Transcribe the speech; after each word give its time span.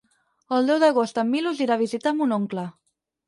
El 0.55 0.69
deu 0.69 0.79
d'agost 0.83 1.19
en 1.23 1.29
Milos 1.35 1.61
irà 1.65 1.77
a 1.77 1.81
visitar 1.83 2.15
mon 2.21 2.33
oncle. 2.41 2.65